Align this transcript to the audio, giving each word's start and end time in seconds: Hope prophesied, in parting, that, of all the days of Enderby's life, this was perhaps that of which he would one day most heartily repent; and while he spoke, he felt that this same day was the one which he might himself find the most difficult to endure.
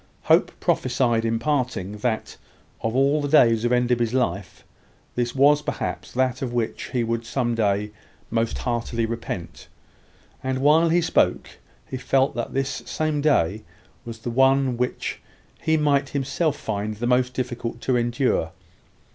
Hope 0.23 0.51
prophesied, 0.59 1.23
in 1.25 1.37
parting, 1.37 1.97
that, 1.99 2.35
of 2.81 2.95
all 2.95 3.21
the 3.21 3.27
days 3.27 3.63
of 3.63 3.71
Enderby's 3.71 4.15
life, 4.15 4.63
this 5.13 5.35
was 5.35 5.61
perhaps 5.61 6.11
that 6.11 6.41
of 6.41 6.51
which 6.51 6.85
he 6.85 7.03
would 7.03 7.23
one 7.27 7.53
day 7.53 7.91
most 8.31 8.57
heartily 8.57 9.05
repent; 9.05 9.67
and 10.43 10.57
while 10.57 10.89
he 10.89 11.01
spoke, 11.01 11.49
he 11.87 11.97
felt 11.97 12.33
that 12.33 12.51
this 12.55 12.81
same 12.87 13.21
day 13.21 13.61
was 14.03 14.17
the 14.17 14.31
one 14.31 14.75
which 14.75 15.21
he 15.61 15.77
might 15.77 16.09
himself 16.09 16.57
find 16.57 16.95
the 16.95 17.05
most 17.05 17.35
difficult 17.35 17.79
to 17.81 17.95
endure. 17.95 18.53